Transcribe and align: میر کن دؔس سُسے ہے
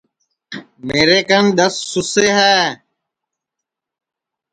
میر 0.85 1.09
کن 1.29 1.45
دؔس 1.57 1.75
سُسے 1.91 2.27
ہے 2.37 2.57